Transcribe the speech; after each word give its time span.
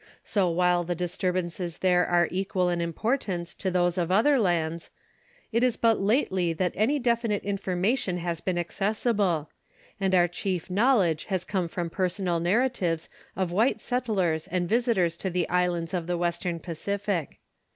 So 0.23 0.49
while 0.49 0.83
the 0.83 0.95
disturbances 0.95 1.77
there 1.77 2.07
are 2.07 2.27
equal 2.31 2.69
in 2.69 2.81
importance 2.81 3.53
to 3.53 3.69
those 3.69 3.99
of 3.99 4.09
other 4.11 4.39
lands, 4.39 4.89
it 5.51 5.61
is 5.61 5.77
but 5.77 6.01
lately 6.01 6.53
that 6.53 6.71
any 6.75 6.97
definite 6.97 7.43
information 7.43 8.17
has 8.17 8.41
been 8.41 8.57
accessible; 8.57 9.51
and 9.99 10.15
our 10.15 10.27
chief 10.27 10.71
knowledge 10.71 11.25
has 11.25 11.45
come 11.45 11.67
from 11.67 11.91
personal 11.91 12.39
narratives 12.39 13.09
of 13.35 13.51
white 13.51 13.79
settlers 13.79 14.47
and 14.47 14.67
visitors 14.67 15.15
to 15.17 15.29
the 15.29 15.47
islands 15.49 15.93
of 15.93 16.07
the 16.07 16.17
western 16.17 16.59
Pacific. 16.59 17.37